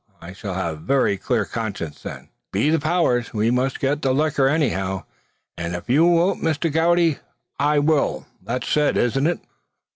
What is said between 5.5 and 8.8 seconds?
av you won't, Misther Gowdey, I will; that's